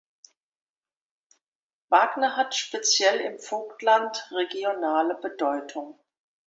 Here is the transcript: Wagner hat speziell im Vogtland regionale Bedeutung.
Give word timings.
Wagner 1.89 2.35
hat 2.35 2.55
speziell 2.55 3.19
im 3.19 3.37
Vogtland 3.37 4.31
regionale 4.31 5.13
Bedeutung. 5.13 5.99